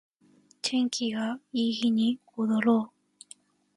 [0.63, 2.91] 天気がいい日に踊ろう